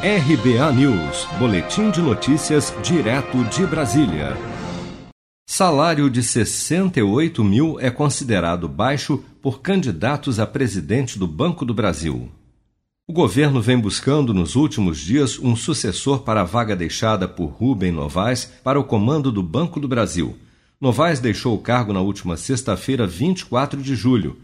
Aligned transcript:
RBA 0.00 0.72
News, 0.74 1.26
Boletim 1.40 1.90
de 1.90 2.00
Notícias, 2.00 2.72
direto 2.84 3.42
de 3.46 3.66
Brasília. 3.66 4.36
Salário 5.44 6.08
de 6.08 6.22
68 6.22 7.42
mil 7.42 7.80
é 7.80 7.90
considerado 7.90 8.68
baixo 8.68 9.24
por 9.42 9.60
candidatos 9.60 10.38
a 10.38 10.46
presidente 10.46 11.18
do 11.18 11.26
Banco 11.26 11.64
do 11.64 11.74
Brasil. 11.74 12.30
O 13.08 13.12
governo 13.12 13.60
vem 13.60 13.76
buscando 13.76 14.32
nos 14.32 14.54
últimos 14.54 15.00
dias 15.00 15.36
um 15.36 15.56
sucessor 15.56 16.20
para 16.20 16.42
a 16.42 16.44
vaga 16.44 16.76
deixada 16.76 17.26
por 17.26 17.46
Rubem 17.46 17.90
Novaes 17.90 18.44
para 18.62 18.78
o 18.78 18.84
comando 18.84 19.32
do 19.32 19.42
Banco 19.42 19.80
do 19.80 19.88
Brasil. 19.88 20.36
Novaes 20.80 21.18
deixou 21.18 21.56
o 21.56 21.60
cargo 21.60 21.92
na 21.92 22.00
última 22.00 22.36
sexta-feira, 22.36 23.04
24 23.04 23.82
de 23.82 23.96
julho. 23.96 24.38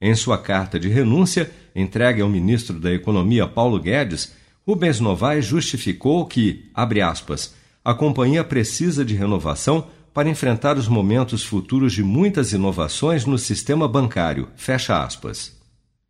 Em 0.00 0.14
sua 0.14 0.38
carta 0.38 0.78
de 0.78 0.88
renúncia, 0.88 1.50
entregue 1.74 2.22
ao 2.22 2.28
ministro 2.28 2.78
da 2.78 2.92
Economia 2.92 3.48
Paulo 3.48 3.80
Guedes, 3.80 4.38
Rubens 4.70 5.00
Novaes 5.00 5.46
justificou 5.46 6.24
que, 6.24 6.70
abre 6.72 7.00
aspas, 7.00 7.56
a 7.84 7.92
companhia 7.92 8.44
precisa 8.44 9.04
de 9.04 9.16
renovação 9.16 9.88
para 10.14 10.28
enfrentar 10.28 10.78
os 10.78 10.86
momentos 10.86 11.42
futuros 11.42 11.92
de 11.92 12.04
muitas 12.04 12.52
inovações 12.52 13.26
no 13.26 13.36
sistema 13.36 13.88
bancário, 13.88 14.46
fecha 14.54 15.02
aspas. 15.02 15.58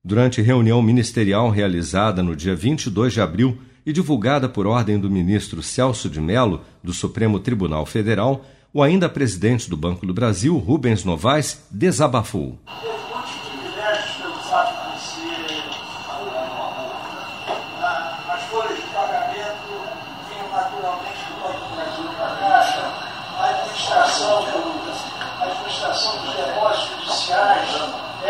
Durante 0.05 0.43
reunião 0.43 0.83
ministerial 0.83 1.49
realizada 1.49 2.23
no 2.23 2.37
dia 2.37 2.55
22 2.55 3.15
de 3.15 3.23
abril 3.23 3.57
e 3.87 3.95
divulgada 3.95 4.47
por 4.47 4.67
ordem 4.67 5.01
do 5.01 5.09
ministro 5.09 5.63
Celso 5.63 6.11
de 6.11 6.21
Mello, 6.21 6.61
do 6.85 6.93
Supremo 6.93 7.41
Tribunal 7.41 7.87
Federal, 7.87 8.45
o 8.75 8.83
ainda 8.83 9.09
presidente 9.09 9.71
do 9.71 9.77
Banco 9.77 10.05
do 10.05 10.13
Brasil, 10.13 10.59
Rubens 10.59 11.03
Novaes, 11.03 11.63
desabafou. 11.71 12.59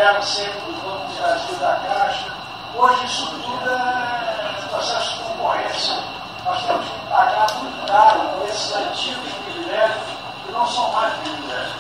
Eram 0.01 0.23
sempre 0.23 0.61
do 0.61 0.73
Banco 0.83 1.07
do 1.09 1.21
Brasil 1.21 1.57
da 1.57 1.77
Caixa. 1.77 2.33
Hoje 2.75 3.05
isso 3.05 3.27
tudo 3.27 3.71
é 3.71 4.67
processo 4.71 5.17
de 5.17 5.25
concorrência. 5.25 5.97
Nós 6.45 6.65
temos 6.65 6.87
que 6.87 7.07
pagar 7.07 7.47
muito 7.59 7.87
caro 7.87 8.21
por 8.31 8.49
esses 8.49 8.75
antigos 8.75 9.33
privilégios 9.45 10.03
que 10.45 10.53
não 10.53 10.67
são 10.67 10.91
mais 10.93 11.13
privilégios. 11.19 11.77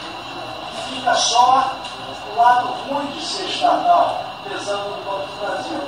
E 0.75 0.95
fica 0.95 1.15
só 1.15 1.73
o 2.31 2.37
lado 2.37 2.67
ruim 2.89 3.07
de 3.07 3.25
ser 3.25 3.45
estatal, 3.45 4.23
pesando 4.47 4.91
no 4.91 5.05
Banco 5.05 5.27
do 5.27 5.41
Brasil. 5.41 5.81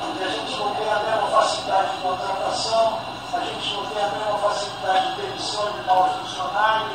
Porque 0.00 0.24
a 0.24 0.28
gente 0.28 0.56
não 0.58 0.74
tem 0.76 0.92
a 0.92 0.98
mesma 1.00 1.26
facilidade 1.26 1.90
de 1.90 2.02
contratação, 2.02 2.98
a 3.34 3.40
gente 3.40 3.74
não 3.74 3.86
tem 3.86 4.04
a 4.04 4.08
mesma 4.08 4.38
facilidade 4.38 5.08
de 5.08 5.22
demissão 5.22 5.72
de 5.72 5.82
maus 5.82 6.12
funcionários, 6.18 6.92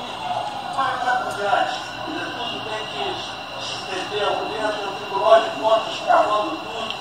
e 0.00 0.76
vai 0.76 0.98
para 0.98 1.30
diante. 1.30 1.80
Tudo 2.04 2.64
tem 2.68 2.86
que 2.88 3.41
entendeu? 3.70 4.30
Dentro 4.46 4.82
do 4.82 4.96
Tribunal 4.96 5.40
de 5.40 5.50
Contas 5.50 6.00
cavando 6.06 6.50
tudo. 6.50 6.94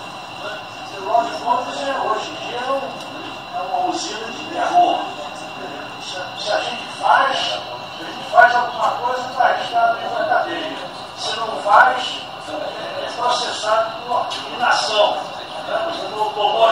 Né? 0.43 0.59
O 0.85 0.89
Tribunal 0.91 1.23
de 1.25 1.31
Contas 1.41 1.81
é, 1.81 1.99
hoje 1.99 2.31
em 2.31 2.35
dia 2.47 2.57
é, 2.57 3.57
é 3.57 3.61
uma 3.61 3.89
usina 3.89 4.27
de 4.27 4.43
terror. 4.45 4.99
Se, 6.01 6.43
se, 6.43 6.51
a 6.51 6.59
gente 6.59 6.85
faz, 6.99 7.37
se 7.37 8.03
a 8.03 8.05
gente 8.05 8.31
faz 8.31 8.55
alguma 8.55 8.89
coisa, 8.91 9.21
está 9.29 9.45
arriscado 9.45 9.97
dentro 9.97 10.17
da 10.17 10.25
cadeia. 10.25 10.77
Se 11.17 11.35
não 11.37 11.47
faz, 11.61 12.21
é, 12.49 13.09
processado 13.15 13.91
por 14.07 14.27
inação. 14.55 15.17
Né? 15.67 15.91
Você 15.91 16.07
não 16.15 16.29
tomou 16.33 16.69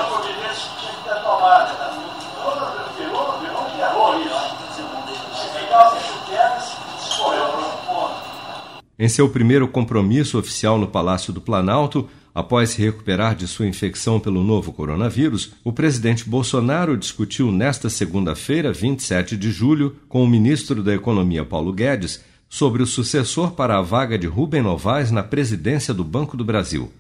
Em 9.02 9.08
seu 9.08 9.30
primeiro 9.30 9.66
compromisso 9.66 10.38
oficial 10.38 10.78
no 10.78 10.86
Palácio 10.86 11.32
do 11.32 11.40
Planalto, 11.40 12.10
após 12.36 12.72
se 12.72 12.82
recuperar 12.82 13.34
de 13.34 13.48
sua 13.48 13.66
infecção 13.66 14.20
pelo 14.20 14.44
novo 14.44 14.74
coronavírus, 14.74 15.54
o 15.64 15.72
presidente 15.72 16.28
Bolsonaro 16.28 16.98
discutiu 16.98 17.50
nesta 17.50 17.90
segunda-feira, 17.90 18.74
27 18.74 19.38
de 19.38 19.52
julho, 19.52 19.96
com 20.10 20.22
o 20.22 20.28
ministro 20.28 20.84
da 20.84 20.94
Economia 20.94 21.46
Paulo 21.46 21.72
Guedes 21.72 22.22
sobre 22.50 22.84
o 22.84 22.86
sucessor 22.86 23.52
para 23.52 23.78
a 23.78 23.82
vaga 23.82 24.20
de 24.20 24.28
Rubem 24.28 24.62
Novaes 24.62 25.12
na 25.12 25.24
presidência 25.24 25.94
do 25.94 26.04
Banco 26.04 26.36
do 26.36 26.44
Brasil. 26.44 26.92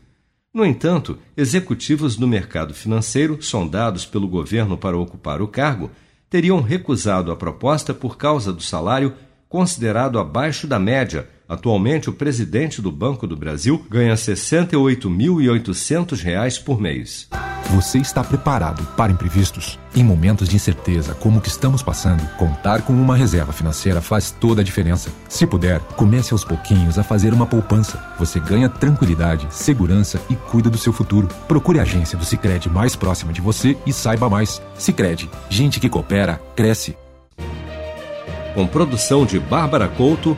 No 0.53 0.66
entanto, 0.66 1.19
executivos 1.35 2.16
do 2.16 2.29
mercado 2.29 2.73
financeiro, 2.73 3.41
sondados 3.41 4.06
pelo 4.06 4.25
governo 4.25 4.78
para 4.78 4.97
ocupar 4.97 5.41
o 5.41 5.50
cargo, 5.50 5.91
teriam 6.29 6.62
recusado 6.62 7.29
a 7.29 7.35
proposta 7.35 7.94
por 7.94 8.16
causa 8.16 8.53
do 8.53 8.63
salário 8.63 9.13
considerado 9.50 10.18
abaixo 10.18 10.66
da 10.66 10.79
média 10.79 11.28
Atualmente, 11.49 12.09
o 12.11 12.13
presidente 12.13 12.79
do 12.79 12.91
Banco 12.91 13.25
do 13.25 13.35
Brasil 13.35 13.83
ganha 13.89 14.13
R$ 14.13 14.21
68.800 14.21 16.63
por 16.63 16.79
mês. 16.79 17.27
Você 17.71 17.97
está 17.97 18.23
preparado 18.23 18.85
para 18.95 19.11
imprevistos? 19.11 19.79
Em 19.95 20.03
momentos 20.03 20.47
de 20.47 20.55
incerteza 20.55 21.15
como 21.15 21.39
o 21.39 21.41
que 21.41 21.49
estamos 21.49 21.81
passando, 21.81 22.23
contar 22.37 22.83
com 22.83 22.93
uma 22.93 23.15
reserva 23.15 23.51
financeira 23.51 23.99
faz 23.99 24.29
toda 24.29 24.61
a 24.61 24.63
diferença. 24.63 25.09
Se 25.27 25.47
puder, 25.47 25.79
comece 25.95 26.33
aos 26.33 26.43
pouquinhos 26.43 26.99
a 26.99 27.03
fazer 27.03 27.33
uma 27.33 27.47
poupança. 27.47 28.13
Você 28.19 28.39
ganha 28.39 28.69
tranquilidade, 28.69 29.47
segurança 29.49 30.21
e 30.29 30.35
cuida 30.35 30.69
do 30.69 30.77
seu 30.77 30.93
futuro. 30.93 31.27
Procure 31.47 31.79
a 31.79 31.83
agência 31.83 32.16
do 32.16 32.25
Sicredi 32.25 32.69
mais 32.69 32.95
próxima 32.95 33.33
de 33.33 33.41
você 33.41 33.75
e 33.87 33.93
saiba 33.93 34.29
mais. 34.29 34.61
Sicredi, 34.77 35.27
gente 35.49 35.79
que 35.79 35.89
coopera 35.89 36.39
cresce. 36.55 36.95
Com 38.53 38.67
produção 38.67 39.25
de 39.25 39.39
Bárbara 39.39 39.87
Couto 39.87 40.37